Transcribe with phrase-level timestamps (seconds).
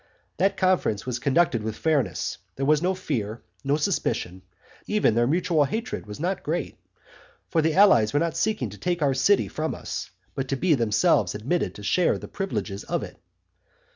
[0.37, 4.41] That conference was conducted with fairness; there was no fear, no suspicion;
[4.87, 6.75] even their mutual hatred was not great;
[7.49, 10.73] for the allies were not seeking to take our city from us, but to be
[10.73, 13.19] themselves admitted to share the privileges of it.